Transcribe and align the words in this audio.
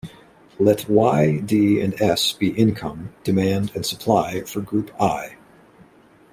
Let 0.57 0.89
"Y", 0.89 1.41
"D" 1.45 1.79
and 1.79 1.93
"S" 2.01 2.31
be 2.31 2.49
income, 2.49 3.13
demand 3.23 3.71
and 3.75 3.85
supply 3.85 4.41
for 4.41 4.59
group 4.59 4.89
"i". 4.99 5.35